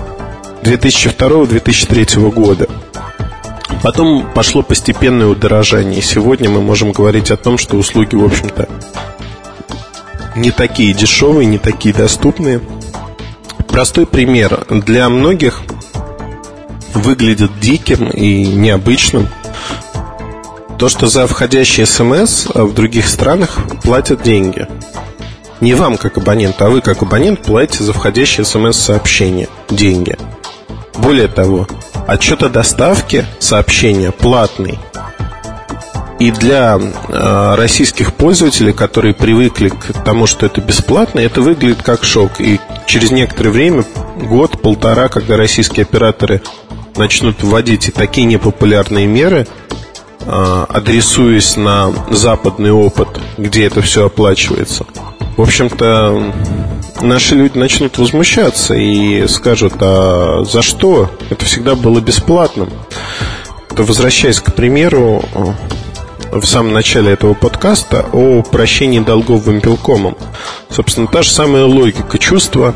2002-2003 0.69 2.31
года. 2.31 2.69
Потом 3.83 4.29
пошло 4.35 4.63
постепенное 4.63 5.27
удорожание. 5.27 6.03
Сегодня 6.03 6.51
мы 6.51 6.61
можем 6.61 6.93
говорить 6.93 7.31
о 7.31 7.37
том, 7.39 7.57
что 7.57 7.77
услуги, 7.77 8.15
в 8.15 8.25
общем-то, 8.25 8.69
не 10.37 10.51
такие 10.51 10.93
дешевые, 10.93 11.47
не 11.47 11.59
такие 11.59 11.95
доступные. 11.95 12.61
Простой 13.69 14.07
пример. 14.07 14.67
Для 14.69 15.09
многих 15.09 15.63
выглядит 16.93 17.59
диким 17.61 18.11
и 18.11 18.45
необычным 18.45 19.29
то, 20.79 20.89
что 20.89 21.07
за 21.09 21.27
входящий 21.27 21.87
смс 21.87 22.47
в 22.55 22.75
других 22.75 23.09
странах 23.09 23.59
платят 23.83 24.23
деньги. 24.23 24.69
Не 25.61 25.75
вам 25.75 25.97
как 25.97 26.19
абонент, 26.19 26.61
а 26.61 26.69
вы 26.69 26.83
как 26.83 27.03
абонент 27.03 27.43
платите 27.43 27.85
за 27.85 27.93
входящее 27.93 28.45
смс-сообщение 28.45 29.49
деньги. 29.71 30.17
Более 30.99 31.29
того, 31.29 31.67
отчет 32.07 32.43
о 32.43 32.49
доставке 32.49 33.27
сообщения 33.39 34.11
платный. 34.11 34.79
И 36.19 36.33
для 36.33 36.77
э, 36.77 37.55
российских 37.55 38.13
пользователей, 38.13 38.73
которые 38.73 39.15
привыкли 39.15 39.69
к 39.69 39.93
тому, 40.05 40.27
что 40.27 40.47
это 40.47 40.61
бесплатно, 40.61 41.21
это 41.21 41.41
выглядит 41.41 41.83
как 41.83 42.03
шок. 42.03 42.41
И 42.41 42.59
через 42.87 43.13
некоторое 43.13 43.51
время, 43.51 43.85
год-полтора, 44.17 45.09
когда 45.09 45.37
российские 45.37 45.85
операторы 45.85 46.43
начнут 46.97 47.41
вводить 47.45 47.89
и 47.89 47.93
такие 47.93 48.27
непопулярные 48.27 49.07
меры, 49.07 49.47
э, 50.21 50.67
адресуясь 50.69 51.57
на 51.57 51.93
западный 52.11 52.73
опыт, 52.73 53.09
где 53.37 53.67
это 53.67 53.81
все 53.81 54.07
оплачивается, 54.07 54.85
в 55.39 55.43
общем-то, 55.43 56.35
наши 57.01 57.37
люди 57.37 57.57
начнут 57.57 57.97
возмущаться 57.97 58.75
и 58.75 59.29
скажут, 59.29 59.75
а 59.79 60.43
за 60.43 60.63
что? 60.63 61.13
Это 61.31 61.45
всегда 61.45 61.77
было 61.77 62.01
бесплатным. 62.01 62.71
То 63.69 63.85
возвращаясь 63.85 64.41
к 64.41 64.53
примеру, 64.53 65.25
в 66.33 66.45
самом 66.45 66.73
начале 66.73 67.13
этого 67.13 67.35
подкаста 67.35 68.07
о 68.13 68.43
прощении 68.43 68.99
долгов 68.99 69.47
вимпелкомом. 69.47 70.17
Собственно, 70.71 71.07
та 71.07 71.23
же 71.23 71.31
самая 71.31 71.67
логика. 71.67 72.19
Чувство 72.19 72.75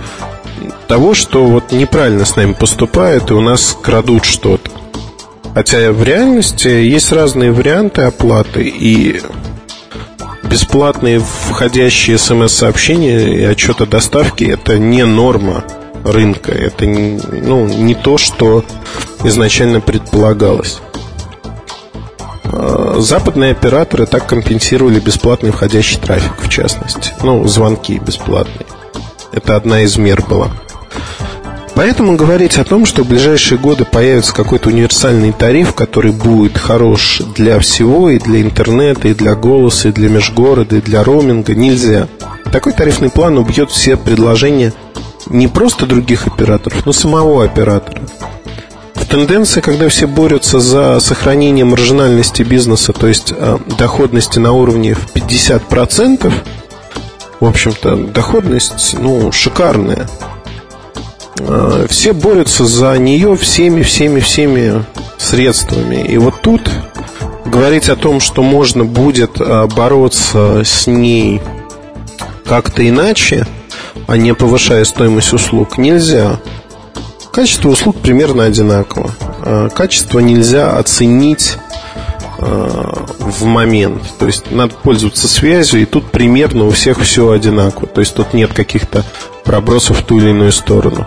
того, 0.86 1.14
что 1.14 1.44
вот 1.44 1.72
неправильно 1.72 2.24
с 2.24 2.36
нами 2.36 2.52
поступают 2.52 3.32
и 3.32 3.34
у 3.34 3.40
нас 3.40 3.76
крадут 3.82 4.24
что-то. 4.24 4.70
Хотя 5.52 5.90
в 5.90 6.04
реальности 6.04 6.68
есть 6.68 7.10
разные 7.10 7.50
варианты 7.50 8.02
оплаты 8.02 8.62
и 8.62 9.20
бесплатные 10.52 11.18
входящие 11.18 12.18
смс-сообщения 12.18 13.38
и 13.38 13.42
отчеты 13.42 13.86
доставки 13.86 14.44
это 14.44 14.78
не 14.78 15.06
норма 15.06 15.64
рынка. 16.04 16.52
Это 16.52 16.84
ну, 16.84 17.66
не 17.66 17.94
то, 17.94 18.18
что 18.18 18.62
изначально 19.24 19.80
предполагалось. 19.80 20.80
А, 22.44 22.96
западные 22.98 23.52
операторы 23.52 24.04
так 24.04 24.26
компенсировали 24.26 25.00
бесплатный 25.00 25.52
входящий 25.52 25.98
трафик, 25.98 26.34
в 26.38 26.50
частности. 26.50 27.14
Ну, 27.22 27.48
звонки 27.48 27.98
бесплатные. 27.98 28.66
Это 29.32 29.56
одна 29.56 29.80
из 29.80 29.96
мер 29.96 30.20
была. 30.20 30.50
Поэтому 31.74 32.16
говорить 32.16 32.58
о 32.58 32.64
том, 32.64 32.84
что 32.84 33.02
в 33.02 33.08
ближайшие 33.08 33.58
годы 33.58 33.84
появится 33.84 34.34
какой-то 34.34 34.68
универсальный 34.68 35.32
тариф, 35.32 35.74
который 35.74 36.12
будет 36.12 36.58
хорош 36.58 37.22
для 37.34 37.58
всего, 37.60 38.10
и 38.10 38.18
для 38.18 38.42
интернета, 38.42 39.08
и 39.08 39.14
для 39.14 39.34
голоса, 39.34 39.88
и 39.88 39.92
для 39.92 40.10
межгорода, 40.10 40.76
и 40.76 40.80
для 40.82 41.02
роуминга, 41.02 41.54
нельзя. 41.54 42.08
Такой 42.52 42.74
тарифный 42.74 43.08
план 43.08 43.38
убьет 43.38 43.70
все 43.70 43.96
предложения 43.96 44.72
не 45.30 45.48
просто 45.48 45.86
других 45.86 46.26
операторов, 46.26 46.84
но 46.84 46.92
самого 46.92 47.44
оператора. 47.44 48.02
В 48.94 49.06
тенденции, 49.06 49.60
когда 49.60 49.88
все 49.88 50.06
борются 50.06 50.60
за 50.60 51.00
сохранение 51.00 51.64
маржинальности 51.64 52.42
бизнеса, 52.42 52.92
то 52.92 53.08
есть 53.08 53.32
э, 53.36 53.58
доходности 53.78 54.38
на 54.38 54.52
уровне 54.52 54.94
в 54.94 55.12
50%, 55.14 56.32
в 57.40 57.44
общем-то, 57.44 57.96
доходность, 57.96 58.94
ну, 58.98 59.32
шикарная. 59.32 60.08
Э, 61.48 61.86
все 61.88 62.12
борются 62.12 62.64
за 62.64 62.96
нее 62.98 63.36
всеми, 63.36 63.82
всеми, 63.82 64.20
всеми 64.20 64.84
средствами. 65.18 65.96
И 66.06 66.16
вот 66.18 66.40
тут 66.40 66.70
говорить 67.44 67.88
о 67.88 67.96
том, 67.96 68.20
что 68.20 68.42
можно 68.42 68.84
будет 68.84 69.40
э, 69.40 69.66
бороться 69.66 70.62
с 70.64 70.86
ней 70.86 71.40
как-то 72.44 72.86
иначе, 72.88 73.46
а 74.06 74.16
не 74.16 74.34
повышая 74.34 74.84
стоимость 74.84 75.32
услуг, 75.32 75.78
нельзя. 75.78 76.40
Качество 77.32 77.70
услуг 77.70 77.96
примерно 78.00 78.44
одинаково. 78.44 79.10
Э, 79.44 79.68
качество 79.74 80.20
нельзя 80.20 80.76
оценить 80.76 81.56
в 82.38 83.44
момент. 83.44 84.02
То 84.18 84.26
есть 84.26 84.50
надо 84.50 84.74
пользоваться 84.74 85.28
связью, 85.28 85.82
и 85.82 85.84
тут 85.84 86.10
примерно 86.10 86.66
у 86.66 86.70
всех 86.70 86.98
все 86.98 87.30
одинаково. 87.30 87.86
То 87.86 88.00
есть 88.00 88.16
тут 88.16 88.34
нет 88.34 88.52
каких-то 88.52 89.04
пробросов 89.44 90.00
в 90.00 90.04
ту 90.04 90.18
или 90.18 90.30
иную 90.30 90.50
сторону. 90.50 91.06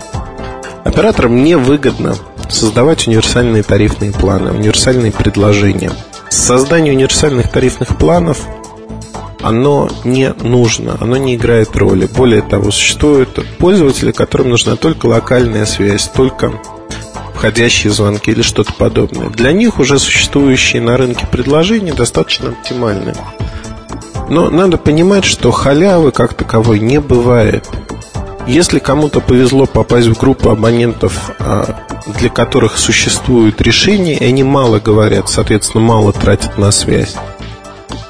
Операторам 0.86 1.44
невыгодно 1.44 2.16
создавать 2.48 3.08
универсальные 3.08 3.64
тарифные 3.64 4.12
планы, 4.12 4.52
универсальные 4.52 5.12
предложения. 5.12 5.92
Создание 6.30 6.94
универсальных 6.94 7.52
тарифных 7.52 7.98
планов 7.98 8.40
оно 9.42 9.90
не 10.04 10.32
нужно, 10.32 10.96
оно 11.02 11.18
не 11.18 11.36
играет 11.36 11.76
роли. 11.76 12.06
Более 12.06 12.44
того, 12.44 12.70
существуют 12.70 13.44
пользователи, 13.58 14.12
которым 14.12 14.50
нужна 14.50 14.76
только 14.76 15.08
локальная 15.08 15.66
связь, 15.66 16.08
только 16.08 16.54
входящие 17.34 17.92
звонки 17.92 18.30
или 18.30 18.44
что-то 18.44 18.72
подобное. 18.74 19.30
Для 19.30 19.54
них 19.54 19.80
уже 19.80 19.98
существующие 19.98 20.84
на 20.84 20.98
рынке 20.98 21.26
предложения 21.26 21.94
достаточно 21.94 22.50
оптимальны. 22.50 23.16
Но 24.30 24.52
надо 24.52 24.78
понимать, 24.78 25.26
что 25.26 25.50
халявы 25.50 26.12
как 26.12 26.36
таковой 26.36 26.80
не 26.80 27.00
бывает. 27.00 27.68
Если 28.48 28.78
кому-то 28.78 29.22
повезло 29.22 29.66
попасть 29.66 30.08
в 30.08 30.20
группу 30.20 30.50
абонентов, 30.50 31.32
а, 31.40 31.80
для 32.20 32.30
которых 32.30 32.78
существует 32.78 33.60
решение, 33.62 34.18
и 34.18 34.26
они 34.26 34.44
мало 34.44 34.80
говорят, 34.80 35.30
соответственно, 35.30 35.84
мало 35.84 36.14
тратят 36.14 36.58
на 36.58 36.70
связь, 36.70 37.16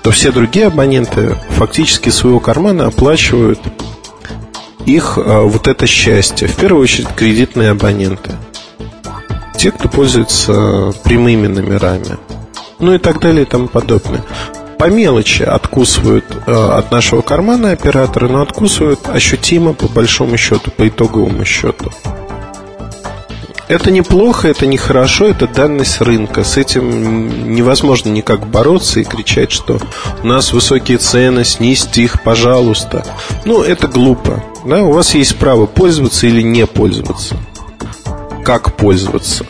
то 0.04 0.12
все 0.12 0.32
другие 0.32 0.68
абоненты 0.68 1.38
фактически 1.52 2.10
своего 2.10 2.42
кармана 2.42 2.88
оплачивают 2.88 3.60
их 4.86 5.18
а, 5.18 5.44
вот 5.44 5.70
это 5.70 5.88
счастье. 5.88 6.50
В 6.50 6.56
первую 6.56 6.84
очередь 6.84 7.08
кредитные 7.16 7.70
абоненты. 7.70 8.32
Те, 9.58 9.72
кто 9.72 9.88
пользуется 9.88 10.92
прямыми 11.06 11.48
номерами. 11.48 12.18
Ну 12.80 12.94
и 12.94 12.98
так 12.98 13.22
далее 13.22 13.44
и 13.44 13.46
тому 13.46 13.68
подобное 13.68 14.22
по 14.78 14.86
мелочи 14.90 15.44
откусывают 15.44 16.26
э, 16.46 16.52
от 16.52 16.92
нашего 16.92 17.22
кармана 17.22 17.72
операторы, 17.72 18.30
но 18.30 18.42
откусывают 18.42 19.00
ощутимо 19.08 19.74
по 19.74 19.88
большому 19.88 20.38
счету, 20.38 20.72
по 20.72 20.88
итоговому 20.88 21.46
счету. 21.46 21.92
Это 23.68 23.90
неплохо, 23.90 24.48
это 24.48 24.68
нехорошо, 24.68 25.26
это 25.26 25.48
данность 25.48 26.00
рынка. 26.00 26.44
С 26.44 26.56
этим 26.58 27.52
невозможно 27.56 28.10
никак 28.10 28.46
бороться 28.48 29.00
и 29.00 29.04
кричать, 29.04 29.52
что 29.52 29.80
у 30.22 30.28
нас 30.28 30.54
высокие 30.54 31.00
цены, 31.00 31.44
снизьте 31.44 32.04
их, 32.04 32.22
пожалуйста. 32.22 33.04
Ну, 33.44 33.64
это 33.64 33.88
глупо. 33.88 34.44
Да? 34.66 34.84
У 34.84 34.92
вас 34.92 35.16
есть 35.16 35.38
право 35.38 35.66
пользоваться 35.66 36.28
или 36.28 36.44
не 36.44 36.68
пользоваться. 36.68 37.38
Как 38.44 38.76
пользоваться? 38.76 39.46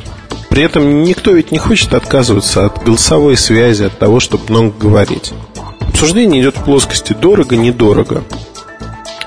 При 0.55 0.63
этом 0.63 1.03
никто 1.03 1.31
ведь 1.31 1.51
не 1.51 1.57
хочет 1.57 1.93
отказываться 1.93 2.65
от 2.65 2.81
голосовой 2.81 3.35
связи, 3.35 3.83
от 3.83 3.99
того, 3.99 4.21
чтобы 4.21 4.45
много 4.47 4.71
говорить. 4.79 5.33
Обсуждение 5.81 6.41
идет 6.41 6.55
в 6.55 6.63
плоскости 6.63 7.11
дорого-недорого. 7.11 8.23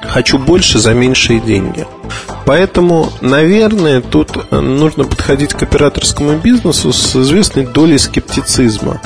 Хочу 0.00 0.38
больше 0.38 0.78
за 0.78 0.94
меньшие 0.94 1.38
деньги. 1.40 1.86
Поэтому, 2.46 3.12
наверное, 3.20 4.00
тут 4.00 4.50
нужно 4.50 5.04
подходить 5.04 5.52
к 5.52 5.62
операторскому 5.62 6.38
бизнесу 6.38 6.94
с 6.94 7.14
известной 7.14 7.66
долей 7.66 7.98
скептицизма. 7.98 8.98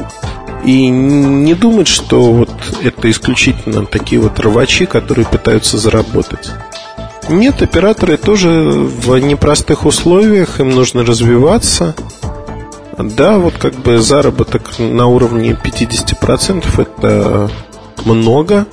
И 0.64 0.88
не 0.90 1.54
думать, 1.54 1.88
что 1.88 2.22
вот 2.22 2.50
это 2.85 3.11
исключительно 3.11 3.85
такие 3.85 4.20
вот 4.20 4.38
рвачи, 4.38 4.87
которые 4.87 5.26
пытаются 5.26 5.76
заработать. 5.76 6.52
Нет, 7.33 7.62
операторы 7.62 8.18
тоже 8.18 8.49
в 8.49 9.16
непростых 9.18 9.87
условиях, 9.87 10.61
им 10.61 10.71
нужно 10.71 11.05
развиваться. 11.05 11.95
Да, 12.99 13.38
вот 13.38 13.55
как 13.55 13.75
бы 13.75 13.99
заработок 13.99 14.79
на 14.79 15.07
уровне 15.07 15.59
50% 15.61 16.66
это 16.81 17.51
много. 18.05 18.66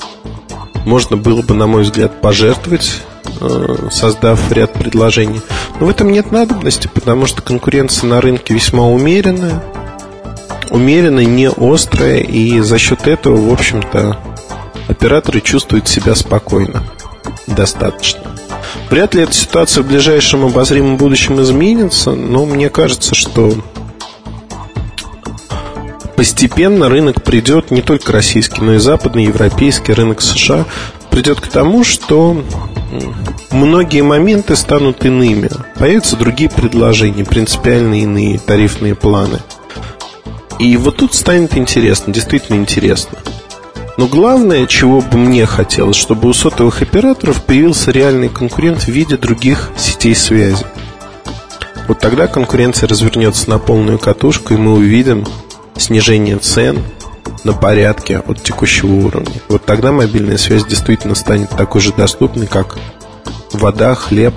Можно 0.86 1.18
было 1.18 1.42
бы, 1.42 1.54
на 1.54 1.68
мой 1.68 1.84
взгляд, 1.84 2.20
пожертвовать, 2.22 3.02
э, 3.40 3.88
создав 3.92 4.52
ряд 4.52 4.74
предложений. 4.74 5.42
Но 5.80 5.86
в 5.86 5.90
этом 5.90 6.12
нет 6.12 6.32
надобности, 6.32 6.90
потому 6.94 7.28
что 7.28 7.42
конкуренция 7.42 8.10
на 8.10 8.20
рынке 8.20 8.54
весьма 8.54 8.88
умеренная. 8.88 9.64
Умеренная, 10.70 11.26
не 11.26 11.50
острая, 11.50 12.20
и 12.20 12.60
за 12.60 12.78
счет 12.78 13.08
этого, 13.08 13.38
в 13.38 13.52
общем-то, 13.52 14.18
операторы 14.88 15.42
чувствуют 15.42 15.88
себя 15.88 16.14
спокойно. 16.14 16.84
Достаточно. 17.48 18.39
Вряд 18.90 19.14
ли 19.14 19.22
эта 19.22 19.34
ситуация 19.34 19.84
в 19.84 19.88
ближайшем 19.88 20.46
обозримом 20.46 20.98
будущем 20.98 21.40
изменится, 21.42 22.12
но 22.12 22.46
мне 22.46 22.70
кажется, 22.70 23.14
что 23.14 23.54
постепенно 26.16 26.90
рынок 26.90 27.24
придет, 27.24 27.70
не 27.72 27.82
только 27.82 28.12
российский, 28.12 28.62
но 28.62 28.74
и 28.74 28.80
западный, 28.80 29.26
европейский, 29.26 29.94
рынок 29.94 30.22
США, 30.22 30.66
придет 31.12 31.40
к 31.40 31.48
тому, 31.48 31.84
что 31.84 32.44
многие 33.52 34.02
моменты 34.02 34.56
станут 34.56 35.06
иными. 35.06 35.50
Появятся 35.78 36.16
другие 36.16 36.50
предложения, 36.50 37.24
принципиально 37.24 38.02
иные 38.02 38.40
тарифные 38.40 38.96
планы. 38.96 39.40
И 40.58 40.76
вот 40.78 40.98
тут 40.98 41.14
станет 41.14 41.56
интересно, 41.56 42.12
действительно 42.12 42.58
интересно. 42.58 43.20
Но 44.00 44.08
главное, 44.08 44.66
чего 44.66 45.02
бы 45.02 45.18
мне 45.18 45.46
хотелось, 45.46 45.98
чтобы 45.98 46.30
у 46.30 46.34
сотовых 46.34 46.82
операторов 46.82 47.44
появился 47.44 47.92
реальный 47.92 48.30
конкурент 48.30 48.84
в 48.84 48.88
виде 48.88 49.18
других 49.18 49.72
сетей 49.76 50.16
связи. 50.16 50.66
Вот 51.90 52.00
тогда 52.00 52.28
конкуренция 52.28 52.88
развернется 52.88 53.50
на 53.50 53.60
полную 53.60 54.00
катушку, 54.00 54.54
и 54.54 54.58
мы 54.58 54.76
увидим 54.76 55.26
снижение 55.76 56.38
цен 56.38 56.82
на 57.44 57.52
порядке 57.52 58.20
от 58.20 58.42
текущего 58.42 58.94
уровня. 58.94 59.34
Вот 59.50 59.66
тогда 59.66 59.92
мобильная 59.92 60.38
связь 60.38 60.64
действительно 60.64 61.14
станет 61.14 61.50
такой 61.50 61.82
же 61.82 61.92
доступной, 61.92 62.48
как 62.48 62.78
вода, 63.52 63.96
хлеб 63.96 64.34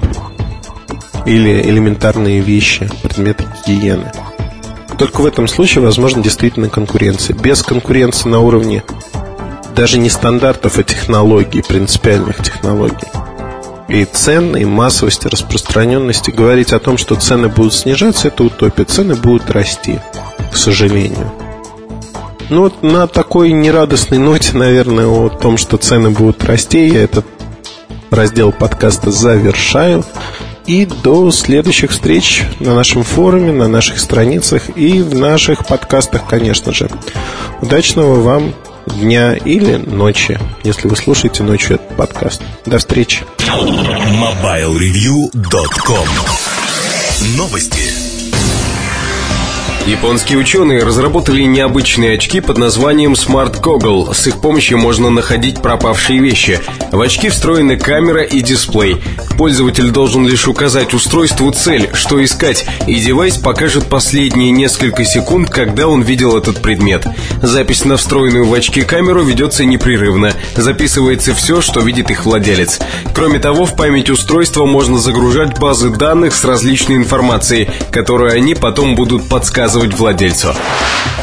или 1.24 1.62
элементарные 1.62 2.40
вещи, 2.40 2.90
предметы 3.04 3.44
гигиены. 3.64 4.10
Только 4.98 5.20
в 5.20 5.26
этом 5.26 5.46
случае 5.46 5.84
возможна 5.84 6.20
действительно 6.20 6.68
конкуренция. 6.68 7.36
Без 7.36 7.62
конкуренции 7.62 8.28
на 8.28 8.40
уровне 8.40 8.82
даже 9.74 9.98
не 9.98 10.08
стандартов, 10.08 10.78
а 10.78 10.82
технологий, 10.82 11.62
принципиальных 11.62 12.42
технологий. 12.42 13.08
И 13.88 14.04
цен, 14.04 14.56
и 14.56 14.64
массовости, 14.64 15.26
распространенности. 15.26 16.30
Говорить 16.30 16.72
о 16.72 16.78
том, 16.78 16.96
что 16.96 17.14
цены 17.16 17.48
будут 17.48 17.74
снижаться, 17.74 18.28
это 18.28 18.44
утопия. 18.44 18.84
Цены 18.84 19.14
будут 19.14 19.50
расти, 19.50 19.98
к 20.52 20.56
сожалению. 20.56 21.30
Ну 22.48 22.62
вот 22.62 22.82
на 22.82 23.06
такой 23.06 23.52
нерадостной 23.52 24.18
ноте, 24.18 24.56
наверное, 24.56 25.06
о 25.06 25.28
том, 25.28 25.56
что 25.56 25.76
цены 25.76 26.10
будут 26.10 26.44
расти, 26.44 26.86
я 26.86 27.02
этот 27.02 27.26
раздел 28.10 28.52
подкаста 28.52 29.10
завершаю. 29.10 30.04
И 30.66 30.86
до 30.86 31.30
следующих 31.32 31.90
встреч 31.90 32.44
на 32.60 32.74
нашем 32.74 33.02
форуме, 33.02 33.52
на 33.52 33.66
наших 33.66 33.98
страницах 33.98 34.76
и 34.76 35.02
в 35.02 35.14
наших 35.14 35.66
подкастах, 35.66 36.26
конечно 36.28 36.72
же. 36.72 36.88
Удачного 37.60 38.20
вам 38.20 38.54
дня 38.86 39.34
или 39.34 39.76
ночи, 39.76 40.38
если 40.64 40.88
вы 40.88 40.96
слушаете 40.96 41.42
ночью 41.42 41.74
этот 41.76 41.94
подкаст. 41.96 42.40
До 42.66 42.78
встречи. 42.78 43.24
MobileReview.com 43.38 46.08
Новости. 47.36 47.91
Японские 49.86 50.38
ученые 50.38 50.84
разработали 50.84 51.42
необычные 51.42 52.14
очки 52.14 52.40
под 52.40 52.56
названием 52.56 53.14
Smart 53.14 53.60
Goggle. 53.60 54.14
С 54.14 54.28
их 54.28 54.40
помощью 54.40 54.78
можно 54.78 55.10
находить 55.10 55.60
пропавшие 55.60 56.20
вещи. 56.20 56.60
В 56.92 57.00
очки 57.00 57.28
встроены 57.28 57.76
камера 57.76 58.22
и 58.22 58.42
дисплей. 58.42 59.02
Пользователь 59.36 59.90
должен 59.90 60.24
лишь 60.24 60.46
указать 60.46 60.94
устройству 60.94 61.50
цель, 61.50 61.90
что 61.94 62.22
искать, 62.22 62.64
и 62.86 62.94
девайс 62.94 63.38
покажет 63.38 63.88
последние 63.88 64.52
несколько 64.52 65.04
секунд, 65.04 65.50
когда 65.50 65.88
он 65.88 66.02
видел 66.02 66.36
этот 66.36 66.62
предмет. 66.62 67.04
Запись 67.42 67.84
на 67.84 67.96
встроенную 67.96 68.46
в 68.46 68.54
очки 68.54 68.82
камеру 68.82 69.24
ведется 69.24 69.64
непрерывно. 69.64 70.32
Записывается 70.54 71.34
все, 71.34 71.60
что 71.60 71.80
видит 71.80 72.08
их 72.12 72.24
владелец. 72.24 72.78
Кроме 73.16 73.40
того, 73.40 73.66
в 73.66 73.74
память 73.74 74.10
устройства 74.10 74.64
можно 74.64 74.98
загружать 74.98 75.58
базы 75.58 75.90
данных 75.90 76.34
с 76.34 76.44
различной 76.44 76.96
информацией, 76.96 77.68
которую 77.90 78.32
они 78.32 78.54
потом 78.54 78.94
будут 78.94 79.28
подсказывать 79.28 79.71
показывать 79.72 79.94
владельцу. 79.94 80.54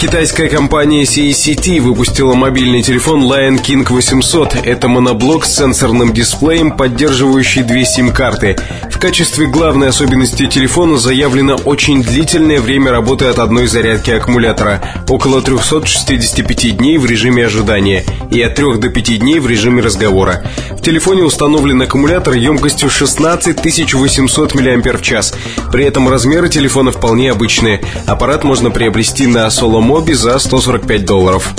Китайская 0.01 0.47
компания 0.47 1.03
CCT 1.03 1.81
выпустила 1.81 2.33
мобильный 2.33 2.81
телефон 2.81 3.23
Lion 3.25 3.61
King 3.61 3.85
800. 3.87 4.65
Это 4.65 4.87
моноблок 4.87 5.45
с 5.45 5.57
сенсорным 5.57 6.13
дисплеем, 6.13 6.71
поддерживающий 6.71 7.63
две 7.63 7.85
сим-карты. 7.85 8.55
В 8.89 8.97
качестве 8.97 9.45
главной 9.45 9.89
особенности 9.89 10.47
телефона 10.47 10.97
заявлено 10.97 11.55
очень 11.57 12.01
длительное 12.01 12.59
время 12.59 12.91
работы 12.91 13.25
от 13.25 13.39
одной 13.39 13.67
зарядки 13.67 14.11
аккумулятора– 14.11 14.81
около 15.09 15.41
365 15.41 16.77
дней 16.77 16.97
в 16.97 17.05
режиме 17.05 17.45
ожидания 17.45 18.05
и 18.31 18.41
от 18.41 18.55
3 18.55 18.77
до 18.77 18.89
5 18.89 19.19
дней 19.19 19.39
в 19.39 19.47
режиме 19.47 19.81
разговора. 19.81 20.43
В 20.71 20.81
телефоне 20.81 21.23
установлен 21.23 21.81
аккумулятор 21.81 22.35
емкостью 22.35 22.89
16 22.89 23.93
800 23.93 24.55
мАч. 24.55 25.33
При 25.71 25.85
этом 25.85 26.07
размеры 26.07 26.49
телефона 26.49 26.91
вполне 26.91 27.31
обычные. 27.31 27.81
Аппарат 28.05 28.38
аппарат 28.39 28.43
можно 28.43 28.71
приобрести 28.71 29.27
на 29.27 29.49
Solomobі 29.49 30.13
за 30.13 30.39
145 30.39 31.03
долларов. 31.03 31.53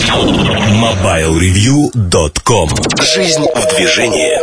MobileReview.com 0.80 2.68
Жизнь 3.02 3.46
в 3.56 3.76
движении. 3.76 4.38